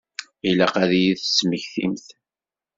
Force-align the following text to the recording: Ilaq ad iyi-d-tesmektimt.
Ilaq 0.49 0.75
ad 0.83 0.91
iyi-d-tesmektimt. 0.93 2.07